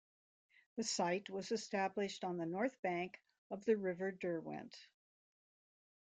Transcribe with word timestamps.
The 0.77 0.83
site 0.83 1.29
was 1.29 1.51
established 1.51 2.23
on 2.23 2.37
the 2.37 2.45
north 2.47 2.81
bank 2.81 3.21
of 3.51 3.65
the 3.65 3.77
River 3.77 4.11
Derwent. 4.11 4.87